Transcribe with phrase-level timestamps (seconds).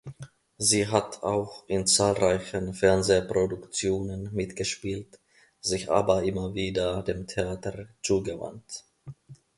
[0.57, 5.19] Sie hat auch in zahlreichen Fernsehproduktionen mitgespielt,
[5.61, 8.83] sich aber immer wieder dem Theater zugewandt.